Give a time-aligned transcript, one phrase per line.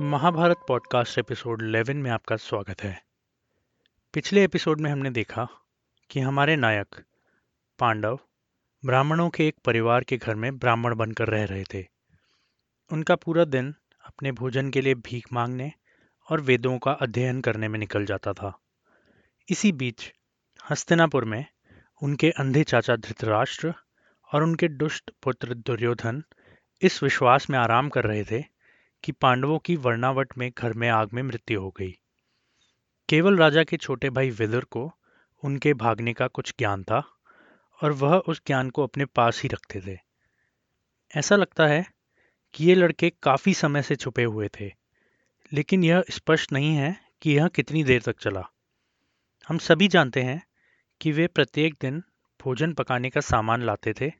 [0.00, 3.04] Mahabharat podcast episode 11 में आपका स्वागत है।
[4.12, 5.48] पिछले एपिसोड में हमने देखा
[6.10, 6.86] कि हमारे नायक
[7.78, 8.18] पांडव
[8.84, 11.86] ब्राह्मणों के एक परिवार के घर में ब्राह्मण बनकर रह रहे थे।
[12.92, 15.72] उनका पूरा दिन अपने भोजन के लिए भीख मांगने
[16.30, 18.60] और वेदों का अध्ययन करने में निकल जाता था।
[19.48, 20.12] इसी बीच
[20.70, 21.44] हस्तिनापुर में
[22.02, 23.74] उनके अंधे चाचा धृतराष्ट्र
[24.32, 26.24] और उनके दुष्ट पुत्र दुर्योधन
[26.82, 28.59] इस विश्वास में आराम कर रहे थे
[29.04, 31.90] कि पांडवों की वर्णावट में घर में आग में मृत्यु हो गई।
[33.08, 34.90] केवल राजा के छोटे भाई विदुर को
[35.42, 37.02] उनके भागने का कुछ ज्ञान था
[37.80, 39.98] और वह उस ज्ञान को अपने पास ही रखते थे।
[41.16, 41.84] ऐसा लगता है
[42.54, 44.72] कि ये लड़के काफ़ी समय से छुपे हुए थे,
[45.52, 48.42] लेकिन यह स्पष्ट नहीं है कि यह कितनी देर तक चला।
[49.48, 50.42] हम सभी जानते हैं
[51.00, 52.02] कि वे प्रत्येक दिन
[52.40, 54.12] भोजन पकाने का सामान लाते थे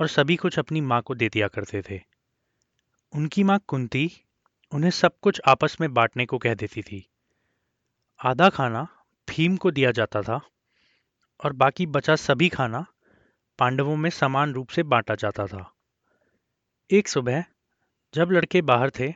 [0.00, 2.09] और सभी कुछ अपनी माँ को दे दिया करते थे।
[3.12, 4.10] उनकी माँ कुंती
[4.72, 7.06] उन्हें सब कुछ आपस में बांटने को कह देती थी।
[8.20, 8.86] आधा खाना
[9.28, 10.40] भीम को दिया जाता था
[11.40, 12.84] और बाकी बचा सभी खाना
[13.58, 15.64] पांडवों में समान रूप से बांटा जाता था।
[16.90, 17.44] एक सुबह
[18.14, 19.12] जब लड़के बाहर थे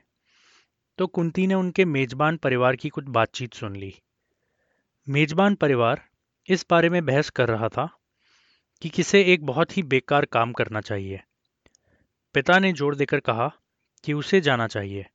[0.98, 3.94] तो कुंती ने उनके मेजबान परिवार की कुछ बातचीत सुन ली।
[5.06, 6.04] मेजबान परिवार
[6.48, 7.88] इस बारे में बहस कर रहा था
[8.82, 11.20] कि किसे एक बहुत ही बेकार काम करना चाहिए।
[12.34, 13.52] पिता ने ज़ोर देकर कहा
[14.04, 15.06] कि उसे जाना चाहिए।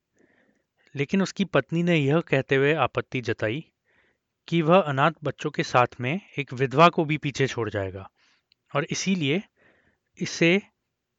[0.94, 3.64] लेकिन उसकी पत्नी ने यह कहते हुए आपत्ति जताई
[4.48, 8.10] कि वह अनाथ बच्चों के साथ में एक विधवा को भी पीछे छोड़ जाएगा
[8.74, 9.42] और इसीलिए
[10.18, 10.62] इसे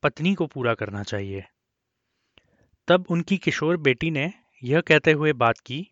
[0.03, 1.44] पत्नी को पूरा करना चाहिए।
[2.88, 5.88] तब उनकी किशोर बेटी ने यह कहते हुए बात की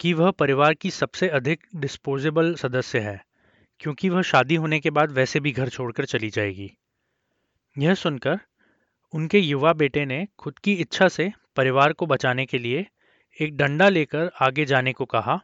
[0.00, 3.24] कि वह परिवार की सबसे अधिक डिस्पोजेबल सदस्य है,
[3.80, 6.70] क्योंकि वह शादी होने के बाद वैसे भी घर छोड़कर चली जाएगी।
[7.78, 8.40] यह सुनकर
[9.14, 12.86] उनके युवा बेटे ने खुद की इच्छा से परिवार को बचाने के लिए
[13.40, 15.40] एक डंडा लेकर आगे जाने को कहा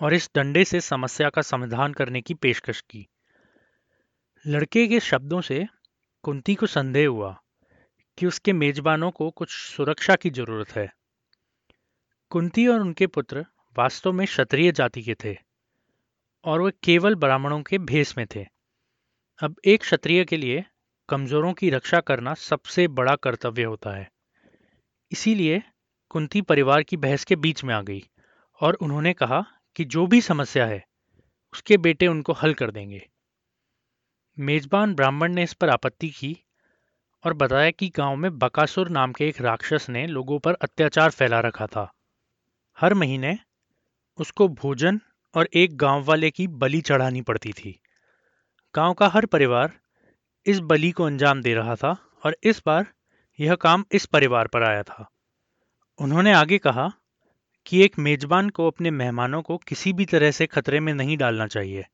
[0.00, 3.06] और इस डंडे से समस्या का समाधान करने की पेशकश की।
[4.46, 5.66] लड़के के शब्दों से
[6.22, 7.42] कुंती को संदेह हुआ
[8.18, 10.92] कि उसके मेजबानों को कुछ सुरक्षा की ज़रूरत है।
[12.30, 13.46] कुंती और उनके पुत्र
[13.78, 15.36] वास्तव में क्षत्रिय जाति के थे
[16.44, 18.46] और वे केवल ब्राह्मणों के भेष में थे।
[19.42, 20.64] अब एक क्षत्रिय के लिए
[21.12, 24.10] कमजोरों की रक्षा करना सबसे बड़ा कर्तव्य होता है।
[25.12, 25.62] इसीलिए
[26.08, 28.04] कुंती परिवार की बहस के बीच में आ गई
[28.60, 29.44] और उन्होंने कहा
[29.76, 30.84] कि जो भी समस्या है,
[31.52, 33.08] उसके बेटे उनको हल कर देंगे।
[34.38, 36.38] मेजबान ब्राह्मण ने इस पर आपत्ति की
[37.24, 41.40] और बताया कि गाँव में बकासुर नाम के एक राक्षस ने लोगों पर अत्याचार फैला
[41.40, 41.92] रखा था।
[42.80, 43.38] हर महीने
[44.18, 45.00] उसको भोजन
[45.34, 47.80] और एक गाँव वाले की बलि चढ़ानी पड़ती थी।
[48.76, 49.81] गाँव का हर परिवार
[50.46, 52.86] इस बलि को अंजाम दे रहा था और इस बार
[53.38, 55.06] यह काम इस परिवार पर आया था।
[55.98, 56.90] उन्होंने आगे कहा
[57.66, 61.46] कि एक मेजबान को अपने मेहमानों को किसी भी तरह से खतरे में नहीं डालना
[61.46, 61.84] चाहिए,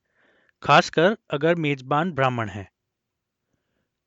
[0.62, 2.68] खासकर अगर मेजबान ब्राह्मण है।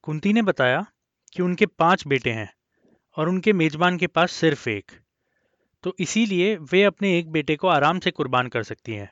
[0.04, 0.86] कुंती ने बताया
[1.34, 2.52] कि उनके पाँच बेटे हैं
[3.18, 4.92] और उनके मेजबान के पास सिर्फ़ एक
[5.84, 9.12] तो इसीलिए वे अपने एक बेटे को आराम से कुर्बान कर सकती हैं।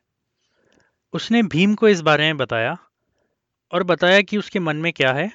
[1.13, 2.77] उसने भीम को इस बारे में बताया
[3.73, 5.31] और बताया कि उसके मन में क्या है,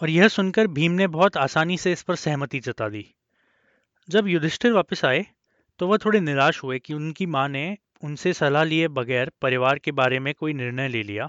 [0.00, 3.04] और यह सुनकर भीम ने बहुत आसानी से इस पर सहमति जता दी।
[4.08, 5.24] जब युधिष्ठिर वापस आए
[5.80, 9.92] तो वह थोड़े निराश हुए कि उनकी माँ ने उनसे सलाह लिए बगैर परिवार के
[9.92, 11.28] बारे में कोई निर्णय ले लिया,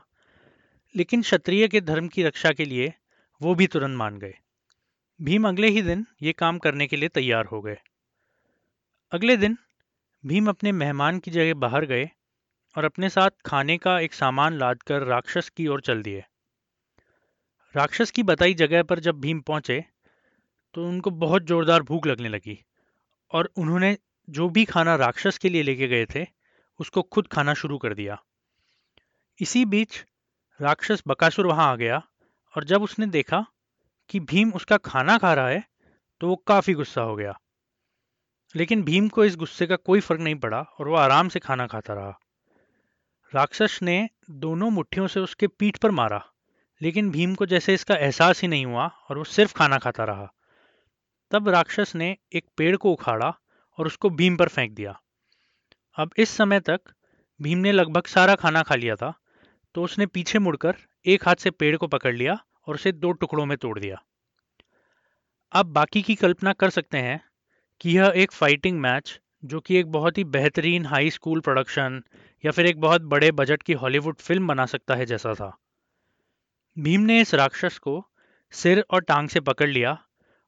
[0.96, 2.94] लेकिन क्षत्रिय के धर्म की रक्षा के लिए
[3.42, 4.34] वो भी तुरंत मान गए।
[5.20, 7.78] भीम अगले ही दिन ये काम करने के लिए तैयार हो गए।
[9.12, 9.58] अगले दिन
[10.24, 12.10] भीम अपने मेहमान की जगह बाहर गए
[12.76, 16.24] और अपने साथ खाने का एक सामान लाद कर राक्षस की ओर चल दिए।
[17.76, 19.84] राक्षस की बताई जगह पर जब भीम पहुँचे
[20.74, 22.58] तो उनको बहुत जोरदार भूख लगने लगी
[23.32, 26.26] और उन्होंने जो भी खाना राक्षस के लिए लेके गए थे,
[26.80, 28.18] उसको खुद खाना शुरू कर दिया।
[29.40, 30.06] इसी बीच
[30.60, 32.02] राक्षस बकासुर वहाँ आ गया
[32.56, 33.46] और जब उसने देखा
[34.10, 35.64] कि भीम उसका खाना खा रहा है
[36.22, 37.40] तो वो काफ़ी गुस्सा हो गया।
[38.56, 41.68] लेकिन भीम को इस गुस्से का कोई फ़र्क नहीं पड़ा और वो आराम से खाना
[41.68, 42.20] खाता रहा।
[43.34, 46.24] राक्षस ने दोनों मुट्ठियों से उसके पीठ पर मारा।
[46.82, 50.32] लेकिन भीम को जैसे इसका एहसास ही नहीं हुआ और वो सिर्फ़ खाना खाता रहा।
[51.32, 53.34] तब राक्षस ने एक पेड़ को उखाड़ा
[53.78, 55.00] और उसको भीम पर फेंक दिया।
[55.98, 56.80] अब इस समय तक
[57.40, 59.14] भीम ने लगभग सारा खाना खा लिया था
[59.76, 60.76] तो उसने पीछे मुड़कर
[61.06, 62.38] एक हाथ से पेड़ को पकड़ लिया
[62.68, 64.02] और उसे दो टुकड़ों में तोड़ दिया।
[65.52, 67.20] अब बाकी की कल्पना कर सकते हैं
[67.82, 72.02] कि यह एक फाइटिंग मैच जो कि एक बहुत ही बेहतरीन हाई स्कूल प्रोडक्शन
[72.44, 75.58] या फिर एक बहुत बड़े बजट की हॉलीवुड फ़िल्म बना सकता है जैसा था।
[76.78, 78.04] भीम ने इस राक्षस को
[78.54, 79.98] सिर और टांग से पकड़ लिया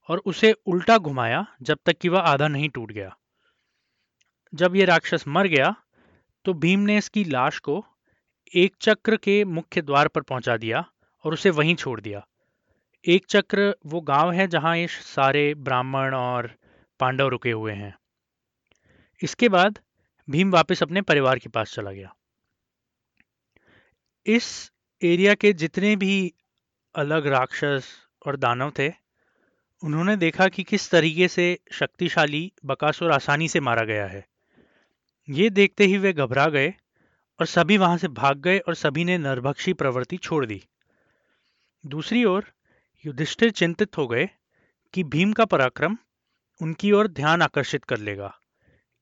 [0.09, 3.15] और उसे उल्टा घुमाया जब तक कि वह आधा नहीं टूट गया।
[4.53, 5.73] जब ये राक्षस मर गया
[6.45, 7.83] तो भीम ने इसकी लाश को
[8.55, 10.85] एक चक्र के मुख्य द्वार पर पहुँचा दिया
[11.25, 12.25] और उसे वहीं छोड़ दिया।
[13.05, 16.51] एक चक्र वो गाँव है जहाँ ये सारे ब्राह्मण और
[16.99, 17.95] पांडव रुके हुए हैं।
[19.21, 19.79] इसके बाद
[20.27, 22.13] भीम वापस अपने परिवार के पास चला गया।
[24.25, 24.71] इस
[25.03, 26.33] एरिया के जितने भी
[26.95, 27.85] अलग राक्षस
[28.25, 28.87] और दानव थे,
[29.83, 34.25] उन्होंने देखा कि किस तरीके से शक्तिशाली बकासुर आसानी से मारा गया है।
[35.27, 36.69] ये देखते ही वे घबरा गए
[37.39, 40.61] और सभी वहाँ से भाग गए और सभी ने नरभक्षी प्रवृत्ति छोड़ दी।
[41.83, 42.45] दूसरी ओर
[43.05, 44.29] युधिष्ठिर चिंतित हो गए
[44.93, 45.97] कि भीम का पराक्रम
[46.61, 48.33] उनकी ओर ध्यान आकर्षित कर लेगा,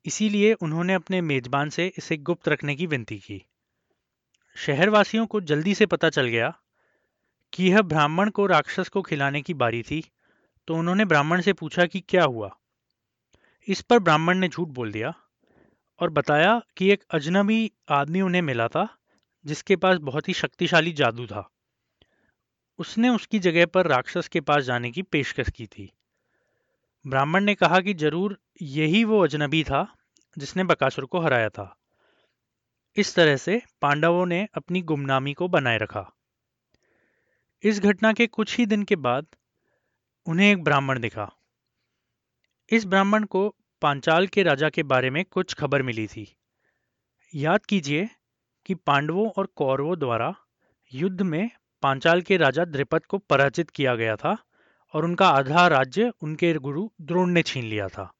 [0.05, 3.43] इसीलिए उन्होंने अपने मेजबान से इसे गुप्त रखने की विनती की।
[4.57, 6.53] शहरवासियों को जल्दी से पता चल गया
[7.53, 10.03] कि यह ब्राह्मण को राक्षस को खिलाने की बारी थी
[10.67, 12.49] तो उन्होंने ब्राह्मण से पूछा कि क्या हुआ।
[13.67, 15.13] इस पर ब्राह्मण ने झूठ बोल दिया
[15.99, 18.87] और बताया कि एक अजनबी आदमी उन्हें मिला था,
[19.45, 21.49] जिसके पास बहुत ही शक्तिशाली जादू था।
[22.79, 25.91] उसने उसकी जगह पर राक्षस के पास जाने की पेशकश की थी।
[27.05, 29.87] ब्राह्मण ने कहा कि ज़रूर यही वो अजनबी था,
[30.37, 31.75] जिसने बकासुर को हराया था।
[32.97, 36.13] इस तरह से पांडवों ने अपनी गुमनामी को बनाए रखा।
[37.63, 39.27] इस घटना के कुछ ही दिन के बाद
[40.25, 41.31] उन्हें एक ब्राह्मण दिखा।
[42.69, 46.37] इस ब्राह्मण को पांचाल के राजा के बारे में कुछ खबर मिली थी।
[47.35, 48.09] याद कीजिए
[48.65, 50.35] कि पांडवों और कौरवों द्वारा
[50.93, 51.49] युद्ध में
[51.81, 54.37] पांचाल के राजा द्रिपद को पराजित किया गया था
[54.93, 58.13] और उनका आधा राज्य उनके गुरु द्रोण ने छीन लिया था।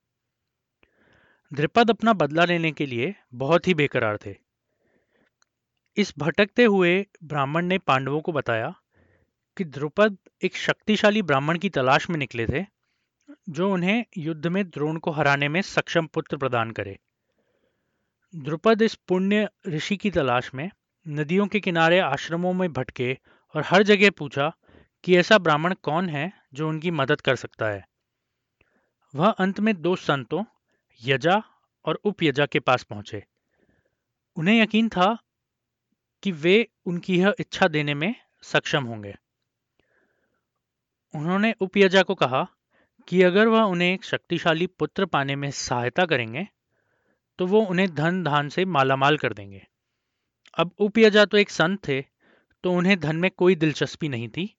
[1.53, 4.50] द्रिपद अपना बदला लेने के लिए बहुत ही बेकरार थे।
[5.97, 8.73] इस भटकते हुए ब्राह्मण ने पांडवों को बताया
[9.57, 12.65] कि द्रुपद एक शक्तिशाली ब्राह्मण की तलाश में निकले थे,
[13.49, 16.99] जो उन्हें युद्ध में द्रोण को हराने में सक्षम पुत्र प्रदान करे।
[18.35, 20.71] द्रुपद इस पुण्य ऋषि की तलाश में
[21.07, 23.17] नदियों के किनारे आश्रमों में भटके
[23.55, 24.51] और हर जगह पूछा
[25.03, 27.85] कि ऐसा ब्राह्मण कौन है जो उनकी मदद कर सकता है।
[29.15, 30.43] वह अंत में दो संतों,
[31.01, 31.43] यजा
[31.85, 33.23] और उपयजा के पास पहुँचे।
[34.37, 35.17] उन्हें यकीन था
[36.23, 38.13] कि वे उनकी यह इच्छा देने में
[38.43, 39.15] सक्षम होंगे।
[41.13, 42.45] उन्होंने उपयजा को कहा
[43.07, 46.47] कि अगर वह उन्हें एक शक्तिशाली पुत्र पाने में सहायता करेंगे
[47.39, 49.65] तो वो उन्हें धन धान से मालामाल कर देंगे।
[50.57, 52.01] अब उपयजा तो एक संत थे
[52.63, 54.53] तो उन्हें धन में कोई दिलचस्पी नहीं थी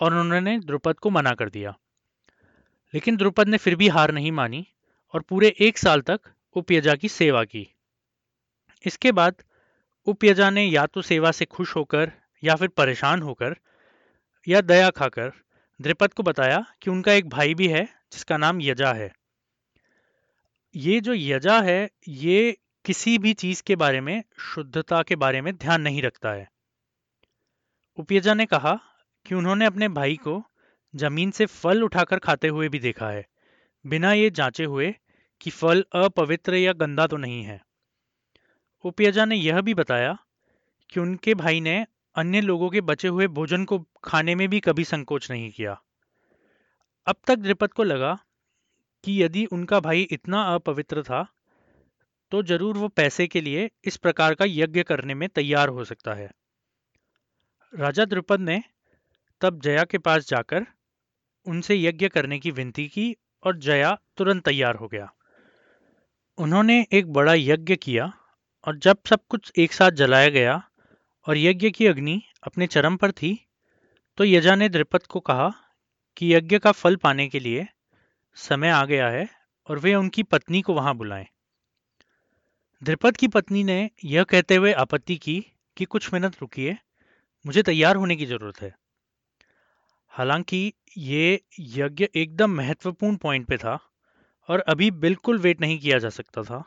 [0.00, 1.74] और उन्होंने द्रुपद को मना कर दिया।
[2.94, 4.66] लेकिन द्रुपद ने फिर भी हार नहीं मानी
[5.14, 6.20] और पूरे एक साल तक
[6.56, 7.66] उपयजा की सेवा की।
[8.84, 9.42] इसके बाद
[10.08, 12.12] उपयजा ने या तो सेवा से खुश होकर
[12.44, 13.56] या फिर परेशान होकर
[14.48, 15.32] या दया खाकर
[15.80, 19.12] द्रिपद को बताया कि उनका एक भाई भी है, जिसका नाम यजा है।
[20.76, 25.56] ये जो यजा है, ये किसी भी चीज़ के बारे में, शुद्धता के बारे में
[25.56, 26.48] ध्यान नहीं रखता है।
[27.96, 28.78] उपयजा ने कहा
[29.26, 30.42] कि उन्होंने अपने भाई को
[30.94, 33.26] ज़मीन से फल उठाकर खाते हुए भी देखा है,
[33.86, 34.94] बिना ये जांचे हुए
[35.40, 37.67] कि फल अपवित्र या गंदा तो नहीं है।
[38.84, 40.16] उपयजा ने यह भी बताया
[40.92, 41.84] कि उनके भाई ने
[42.16, 45.80] अन्य लोगों के बचे हुए भोजन को खाने में भी कभी संकोच नहीं किया।
[47.06, 48.18] अब तक द्रिपद को लगा
[49.04, 51.26] कि यदि उनका भाई इतना अपवित्र था
[52.32, 56.14] तो ज़रूर वो पैसे के लिए इस प्रकार का यज्ञ करने में तैयार हो सकता
[56.14, 56.30] है।
[57.72, 58.62] राजा द्रुपद ने
[59.40, 60.66] तब जया के पास जाकर
[61.46, 65.08] उनसे यज्ञ करने की विनती की और जया तुरंत तैयार हो गया।
[66.38, 68.12] उन्होंने एक बड़ा यज्ञ किया
[68.68, 70.62] और जब सब कुछ एक साथ जलाया गया
[71.26, 73.48] और यज्ञ की अग्नि अपने चरम पर थी
[74.16, 75.48] तो यजा ने द्रिपद को कहा
[76.16, 77.66] कि यज्ञ का फल पाने के लिए
[78.36, 79.28] समय आ गया है
[79.66, 81.26] और वे उनकी पत्नी को वहाँ बुलाएँ।
[82.82, 85.40] द्रिपद की पत्नी ने यह कहते हुए आपत्ति की
[85.76, 86.76] कि कुछ मिनट रुकिए,
[87.46, 88.74] मुझे तैयार होने की ज़रूरत है।
[90.08, 93.78] हालाँकि ये यज्ञ एकदम महत्वपूर्ण पॉइंट पे था
[94.48, 96.64] और अभी बिल्कुल वेट नहीं किया जा सकता था,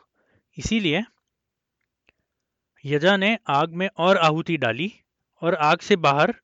[0.58, 1.04] इसीलिए
[2.84, 4.92] यजा ने आग में और आहुति डाली
[5.42, 6.34] और आग से बाहर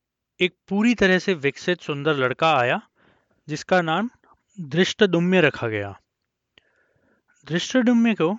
[0.41, 2.81] एक पूरी तरह से विकसित सुंदर लड़का आया,
[3.49, 4.11] जिसका नाम
[4.61, 6.01] दृष्टदुम्य रखा गया।
[7.49, 8.39] दृष्टदुम्य को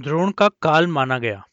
[0.00, 1.46] द्रोण का काल माना गया।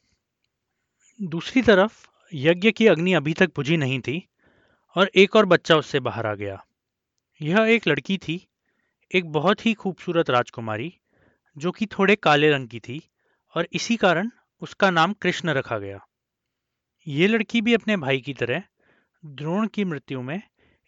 [1.22, 4.28] दूसरी तरफ़ यज्ञ की अग्नि अभी तक बुझी नहीं थी
[4.96, 6.66] और एक और बच्चा उससे बाहर आ गया।
[7.42, 8.48] यह एक लड़की थी,
[9.16, 10.94] एक बहुत ही खूबसूरत राजकुमारी,
[11.58, 13.10] जो कि थोड़े काले रंग की थी
[13.56, 14.30] और इसी कारण
[14.62, 16.00] उसका नाम कृष्ण रखा गया।
[17.08, 18.64] ये लड़की भी अपने भाई की तरह
[19.26, 20.42] द्रोण की मृत्यु में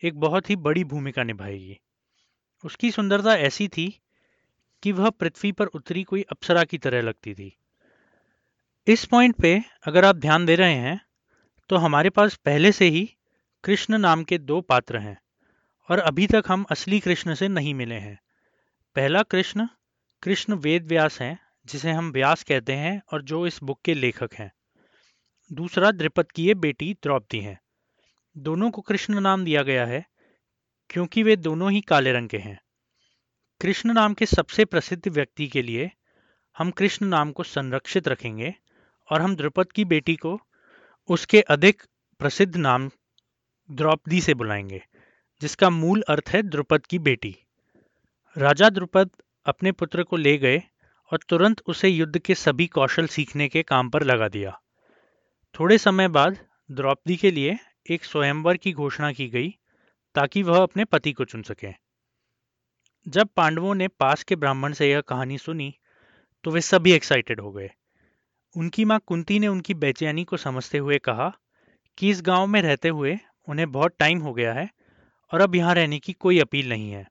[0.03, 1.79] एक बहुत ही बड़ी भूमिका निभाएगी।
[2.63, 4.01] उसकी सुंदरता ऐसी थी
[4.83, 7.57] कि वह पृथ्वी पर उतरी कोई अप्सरा की तरह लगती थी।
[8.87, 10.99] इस पॉइंट पे अगर आप ध्यान दे रहे हैं
[11.69, 13.17] तो हमारे पास पहले से ही
[13.63, 15.17] कृष्ण नाम के दो पात्र हैं
[15.89, 18.19] और अभी तक हम असली कृष्ण से नहीं मिले हैं।
[18.95, 19.67] पहला कृष्ण
[20.23, 24.29] कृष्ण वेद व्यास हैं। जिसे हम व्यास कहते हैं और जो इस बुक के लेखक
[24.33, 24.51] हैं।
[25.51, 27.59] दूसरा द्रिपद की ये बेटी द्रौपदी हैं।
[28.37, 30.05] दोनों को कृष्ण नाम दिया गया है,
[30.89, 32.61] क्योंकि वे दोनों ही काले रंग के हैं।
[33.61, 35.91] कृष्ण नाम के सबसे प्रसिद्ध व्यक्ति के लिए
[36.57, 38.55] हम कृष्ण नाम को संरक्षित रखेंगे
[39.11, 40.41] और हम द्रुपद की बेटी को
[41.09, 41.83] उसके अधिक
[42.19, 42.91] प्रसिद्ध नाम
[43.71, 44.83] द्रौपदी से बुलाएँगे,
[45.41, 47.35] जिसका मूल अर्थ है द्रुपद की बेटी।
[48.37, 49.09] राजा द्रुपद
[49.45, 50.63] अपने पुत्र को ले गए
[51.13, 54.51] और तुरंत उसे युद्ध के सभी कौशल सीखने के काम पर लगा दिया।
[55.55, 56.37] थोड़े समय बाद
[56.69, 57.57] द्रौपदी के लिए
[57.91, 59.49] एक स्वयंवर की घोषणा की गई
[60.15, 61.67] ताकि वह अपने पति को चुन सके।
[63.05, 65.73] जब पांडवों ने पास के ब्राह्मण से यह कहानी सुनी
[66.43, 67.69] तो वे सभी एक्साइटेड हो गए।
[68.55, 71.31] उनकी माँ कुंती ने उनकी बेचैनी को समझते हुए कहा
[71.97, 73.17] कि इस गाँव में रहते हुए
[73.47, 74.69] उन्हें बहुत टाइम हो गया है
[75.31, 77.07] और अब यहाँ रहने की कोई अपील नहीं है।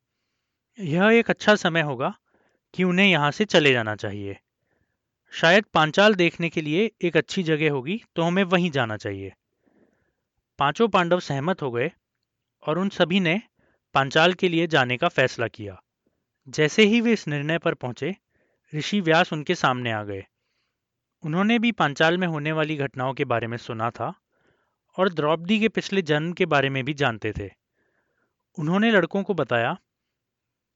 [0.79, 2.15] यह एक अच्छा समय होगा
[2.75, 4.38] कि उन्हें यहाँ से चले जाना चाहिए।
[5.33, 9.33] शायद पांचाल देखने के लिए एक अच्छी जगह होगी तो हमें वहीं जाना चाहिए।
[10.59, 11.91] पाँचों पांडव सहमत हो गए,
[12.62, 13.41] और उन सभी ने
[13.95, 15.81] पांचाल के लिए जाने का फैसला किया।
[16.49, 18.14] जैसे ही वे इस निर्णय पर पहुँचे,
[18.73, 20.25] ऋषि व्यास उनके सामने आ गए।
[21.23, 24.12] उन्होंने भी पांचाल में होने वाली घटनाओं के बारे में सुना था,
[24.99, 27.50] और द्रौपदी के पिछले जन्म के बारे में भी जानते थे।
[28.59, 29.76] उन्होंने लड़कों को बताया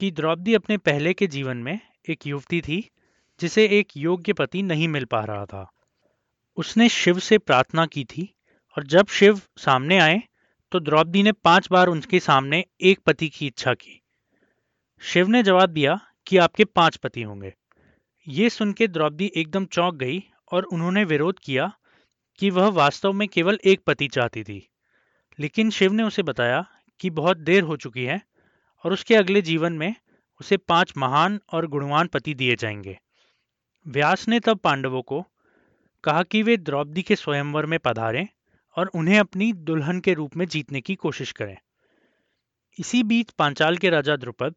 [0.00, 2.90] कि द्रौपदी अपने पहले के जीवन में एक युवती थी,
[3.40, 5.70] जिसे एक योग्य पति नहीं मिल पा रहा था।
[6.56, 8.34] उसने शिव से प्रार्थना की थी
[8.76, 10.22] और जब शिव सामने आए
[10.72, 14.02] तो द्रौपदी ने पाँच बार उनके सामने एक पति की इच्छा की।
[15.02, 17.54] शिव ने जवाब दिया कि आपके पाँच पति होंगे।
[18.28, 20.22] ये सुन के द्रौपदी एकदम चौंक गई
[20.52, 21.72] और उन्होंने विरोध किया
[22.38, 24.68] कि वह वास्तव में केवल एक पति चाहती थी।
[25.38, 26.64] लेकिन शिव ने उसे बताया
[27.00, 28.20] कि बहुत देर हो चुकी है
[28.86, 29.94] और उसके अगले जीवन में
[30.40, 32.98] उसे पाँच महान और गुणवान पति दिए जाएँगे।
[33.86, 35.26] व्यास ने तब पांडवों को
[36.04, 38.28] कहा कि वे द्रौपदी के स्वयंवर में पधारें
[38.76, 41.56] और उन्हें अपनी दुल्हन के रूप में जीतने की कोशिश करें।
[42.78, 44.54] इसी बीच पांचाल के राजा द्रुपद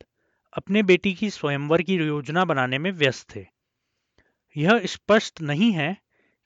[0.54, 3.46] अपने बेटी की स्वयंवर की योजना बनाने में व्यस्त थे।
[4.58, 5.98] यह स्पष्ट नहीं है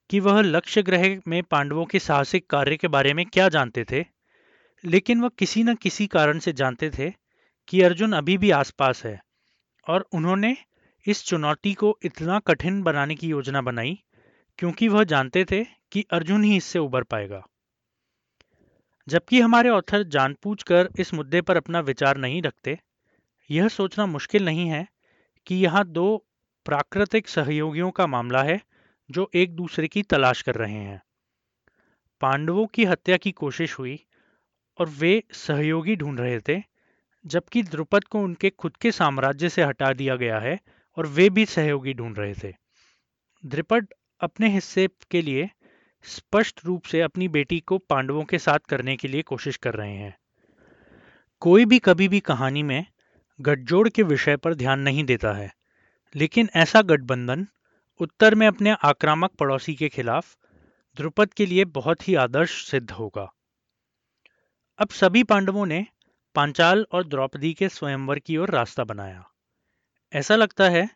[0.09, 4.05] कि वह लक्ष्य ग्रह में पांडवों के साहसिक कार्य के बारे में क्या जानते थे,
[4.85, 7.22] लेकिन वह किसी न किसी कारण से जानते थे
[7.67, 9.19] कि अर्जुन अभी भी आसपास है
[9.87, 10.57] और उन्होंने
[11.05, 14.03] इस चुनौती को इतना कठिन बनाने की योजना बनाई,
[14.57, 17.47] क्योंकि वह जानते थे कि अर्जुन ही इससे उबर पाएगा।
[19.07, 22.79] जबकि हमारे ऑथर जानबूझकर इस मुद्दे पर अपना विचार नहीं रखते,
[23.51, 24.87] यह सोचना मुश्किल नहीं है
[25.45, 26.25] कि यहाँ दो
[26.65, 28.61] प्राकृतिक सहयोगियों का मामला है
[29.09, 31.01] जो एक दूसरे की तलाश कर रहे हैं।
[32.21, 34.05] पांडवों की हत्या की कोशिश हुई
[34.79, 36.72] और वे सहयोगी ढूंढ रहे थे
[37.25, 40.59] जबकि द्रुपद को उनके खुद के साम्राज्य से हटा दिया गया है
[40.97, 42.53] और वे भी सहयोगी ढूंढ रहे थे।
[43.43, 43.87] द्रुपद
[44.21, 45.49] अपने हिस्से के लिए
[46.05, 49.95] स्पष्ट रूप से अपनी बेटी को पांडवों के साथ करने के लिए कोशिश कर रहे
[49.95, 50.15] हैं।
[51.41, 52.85] कोई भी कभी भी कहानी में
[53.39, 55.51] गठजोड़ के विषय पर ध्यान नहीं देता है,
[56.15, 57.47] लेकिन ऐसा गठबंधन
[57.99, 60.35] उत्तर में अपने आक्रामक पड़ोसी के खिलाफ
[60.97, 63.27] द्रुपद के लिए बहुत ही आदर्श सिद्ध होगा।
[64.79, 65.85] अब सभी पांडवों ने
[66.35, 69.23] पांचाल और द्रौपदी के स्वयंवर की ओर रास्ता बनाया।
[70.13, 70.89] ऐसा लगता है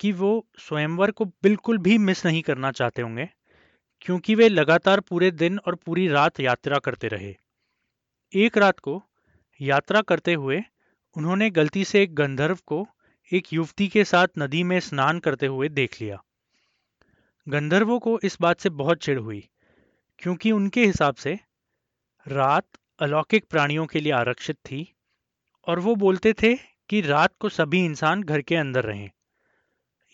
[0.00, 3.28] कि वो स्वयंवर को बिल्कुल भी मिस नहीं करना चाहते होंगे,
[4.00, 7.34] क्योंकि वे लगातार पूरे दिन और पूरी रात यात्रा करते रहे।
[8.32, 9.02] एक रात को
[9.60, 10.62] यात्रा करते हुए
[11.16, 12.86] उन्होंने गलती से एक गंधर्व को
[13.32, 16.22] एक युवती के साथ नदी में स्नान करते हुए देख लिया।
[17.46, 19.48] गंधर्वों को इस बात से बहुत चिढ़ हुई,
[20.18, 21.38] क्योंकि उनके हिसाब से
[22.26, 22.66] रात
[23.02, 24.94] अलौकिक प्राणियों के लिए आरक्षित थी
[25.66, 26.54] और वो बोलते थे
[26.88, 29.10] कि रात को सभी इंसान घर के अंदर रहें।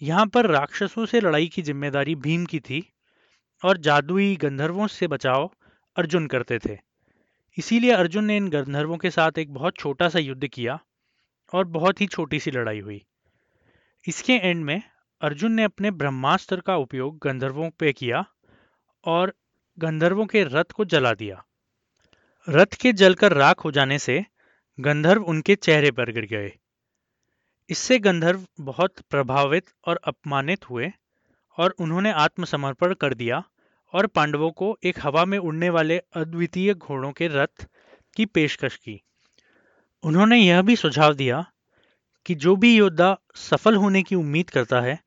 [0.02, 2.82] यहाँ पर राक्षसों से लड़ाई की ज़िम्मेदारी भीम की थी
[3.62, 5.50] और जादुई गंधर्वों से बचाव
[5.96, 6.78] अर्जुन करते थे।
[7.58, 10.78] इसीलिए अर्जुन ने इन गंधर्वों के साथ एक बहुत छोटा सा युद्ध किया
[11.52, 13.04] और बहुत ही छोटी सी लड़ाई हुई।
[14.04, 14.82] इसके एंड में
[15.20, 18.24] अर्जुन ने अपने ब्रह्मास्त्र का उपयोग गंधर्वों पे किया
[19.04, 19.34] और
[19.78, 21.44] गंधर्वों के रथ को जला दिया।
[22.48, 24.24] रथ के जलकर राख हो जाने से
[24.80, 26.52] गंधर्व उनके चेहरे पर गिर गए।
[27.70, 30.92] इससे गंधर्व बहुत प्रभावित और अपमानित हुए
[31.58, 33.44] और उन्होंने आत्मसमर्पण कर दिया
[33.92, 37.66] और पांडवों को एक हवा में उड़ने वाले अद्वितीय घोड़ों के रथ
[38.16, 39.02] की पेशकश की।
[40.02, 41.52] उन्होंने यह भी सुझाव दिया
[42.26, 44.98] कि जो भी योद्धा सफल होने की उम्मीद करता है,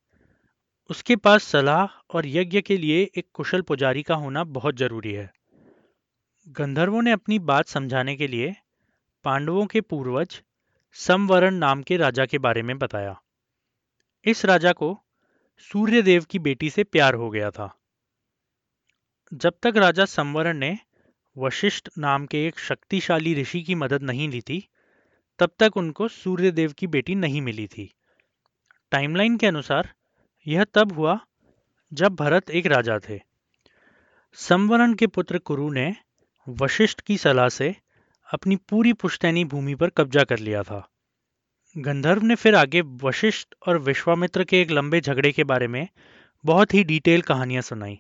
[0.90, 1.86] उसके पास सलाह
[2.18, 5.41] और यज्ञ के लिए एक कुशल पुजारी का होना बहुत ज़रूरी है।
[6.48, 8.56] गंधर्वों ने अपनी बात समझाने के लिए
[9.24, 10.42] पांडवों के पूर्वज
[10.94, 13.22] समवरण नाम के राजा के बारे में बताया।
[14.26, 15.02] इस राजा को
[15.58, 17.80] सूर्यदेव की बेटी से प्यार हो गया था।
[19.34, 20.80] जब तक राजा संवरण ने
[21.38, 24.70] वशिष्ठ नाम के एक शक्तिशाली ऋषि की मदद नहीं ली थी,
[25.40, 27.94] तब तक उनको सूर्यदेव की बेटी नहीं मिली थी।
[28.92, 29.94] टाइमलाइन के अनुसार
[30.48, 31.20] यह तब हुआ
[31.94, 33.22] जब भरत एक राजा थे।
[34.34, 35.96] संवरण के पुत्र कुरु ने
[36.48, 37.76] वशिष्ठ की सलाह से
[38.28, 40.88] अपनी पूरी पुश्तैनी भूमि पर कब्जा कर लिया था।
[41.76, 45.88] गंधर्व ने फिर आगे वशिष्ठ और विश्वामित्र के एक लंबे झगड़े के बारे में
[46.44, 48.00] बहुत ही डिटेल कहानियाँ सुनाई।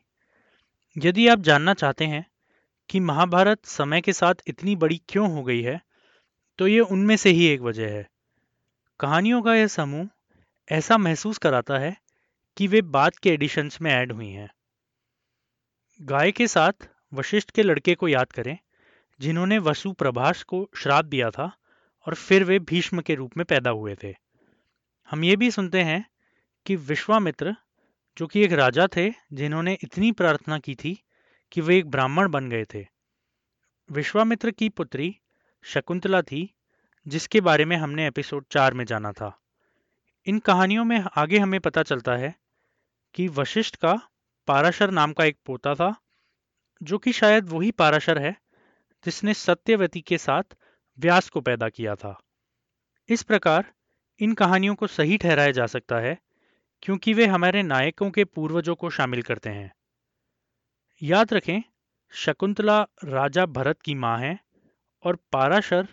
[0.95, 2.25] यदि आप जानना चाहते हैं
[2.89, 5.79] कि महाभारत समय के साथ इतनी बड़ी क्यों हो गई है
[6.59, 8.07] तो ये उनमें से ही एक वजह है।
[8.99, 10.07] कहानियों का यह समूह
[10.69, 11.95] ऐसा महसूस कराता है
[12.57, 14.49] कि वे बाद के एडिशंस में ऐड हुई हैं।
[15.99, 18.57] गाय के साथ वशिष्ठ के लड़के को याद करें,
[19.19, 21.57] जिन्होंने वसु प्रभास को श्राप दिया था
[22.05, 24.15] और फिर वे भीष्म के रूप में पैदा हुए थे।
[25.09, 26.09] हम ये भी सुनते हैं
[26.65, 27.55] कि विश्वामित्र,
[28.17, 31.03] जो कि एक राजा थे, जिन्होंने इतनी प्रार्थना की थी
[31.51, 32.87] कि वे एक ब्राह्मण बन गए थे।
[33.91, 35.17] विश्वामित्र की पुत्री
[35.63, 36.55] शकुंतला थी,
[37.07, 39.41] जिसके बारे में हमने एपिसोड चार में जाना था।
[40.25, 42.35] इन कहानियों में आगे हमें पता चलता है
[43.13, 44.01] कि वशिष्ठ का
[44.47, 45.95] पाराशर नाम का एक पोता था
[46.83, 48.35] जो कि शायद वही पाराशर है,
[49.05, 50.43] जिसने सत्यवती के साथ
[50.99, 52.21] व्यास को पैदा किया था।
[53.09, 53.73] इस प्रकार
[54.19, 56.17] इन कहानियों को सही ठहराया जा सकता है,
[56.81, 59.73] क्योंकि वे हमारे नायकों के पूर्वजों को शामिल करते हैं।
[61.01, 61.63] याद रखें,
[62.11, 64.39] शकुंतला राजा भरत की माँ है
[65.03, 65.87] और पाराशर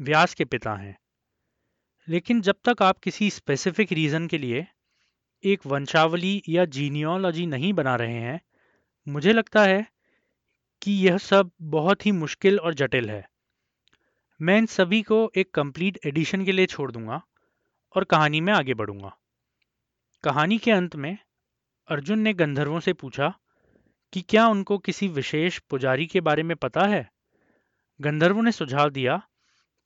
[0.00, 0.98] व्यास के पिता हैं।
[2.08, 4.66] लेकिन जब तक आप किसी स्पेसिफिक रीज़न के लिए
[5.44, 8.40] एक वंशावली या जीनियोलॉजी नहीं बना रहे हैं,
[9.08, 9.91] मुझे लगता है
[10.82, 13.28] कि यह सब बहुत ही मुश्किल और जटिल है।
[14.40, 17.22] मैं इन सभी को एक कंप्लीट एडिशन के लिए छोड़ दूँगा
[17.96, 19.16] और कहानी में आगे बढ़ूँगा।
[20.24, 21.18] कहानी के अंत में
[21.88, 23.34] अर्जुन ने गंधर्वों से पूछा
[24.12, 27.12] कि क्या उनको किसी विशेष पुजारी के बारे में पता है?
[28.00, 29.22] गंधर्वों ने सुझाव दिया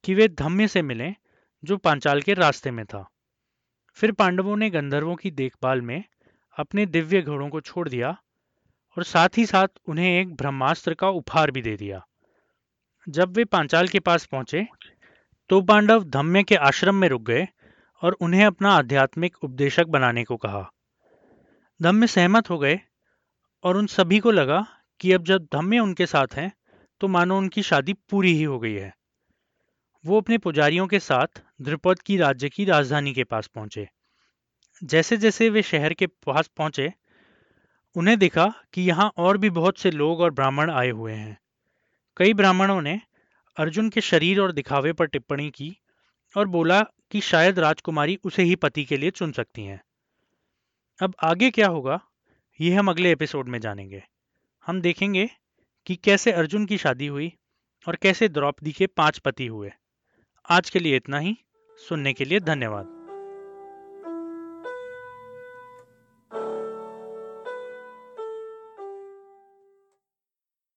[0.04, 1.14] कि वे धम्य से मिलें
[1.64, 3.10] जो पांचाल के रास्ते में था।
[3.92, 6.04] फिर पांडवों ने गंधर्वों की देखभाल में
[6.58, 8.16] अपने दिव्य घोड़ों को छोड़ दिया
[8.96, 12.00] और साथ ही साथ उन्हें एक ब्रह्मास्त्र का उपहार भी दे दिया।
[13.06, 14.66] जब वे पांचाल के पास पहुँचे
[15.50, 17.46] तो पांडव धम्य के आश्रम में रुक गए
[18.02, 20.64] और उन्हें अपना आध्यात्मिक उपदेशक बनाने को कहा।
[21.80, 22.78] धम्य सहमत हो गए
[23.64, 24.66] और उन सभी को लगा
[25.00, 26.52] कि अब जब धम्य उनके साथ हैं
[27.00, 28.92] तो मानो उनकी शादी पूरी ही हो गई है।
[30.04, 33.88] वो अपने पुजारियों के साथ द्रुपद की राज्य की राजधानी के पास पहुँचे।
[34.82, 36.92] जैसे जैसे वे शहर के पास पहुँचे
[37.96, 41.38] उन्हें दिखा कि यहाँ और भी बहुत से लोग और ब्राह्मण आए हुए हैं।
[42.16, 43.00] कई ब्राह्मणों ने
[43.56, 45.78] अर्जुन के शरीर और दिखावे पर टिप्पणी की
[46.36, 49.84] और बोला कि शायद राजकुमारी उसे ही पति के लिए चुन सकती हैं।
[51.02, 52.00] अब आगे क्या होगा,
[52.60, 54.04] ये हम अगले एपिसोड में जानेंगे।
[54.66, 55.30] हम देखेंगे
[55.86, 57.32] कि कैसे अर्जुन की शादी हुई
[57.88, 59.72] और कैसे द्रौपदी के पाँच पति हुए।
[60.50, 61.36] आज के लिए इतना ही।
[61.88, 62.95] सुनने के लिए धन्यवाद।